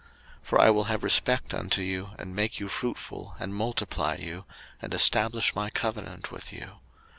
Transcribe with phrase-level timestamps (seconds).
[0.39, 4.45] 03:026:009 For I will have respect unto you, and make you fruitful, and multiply you,
[4.81, 6.77] and establish my covenant with you.